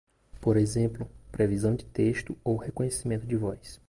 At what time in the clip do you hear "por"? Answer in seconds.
0.41-0.57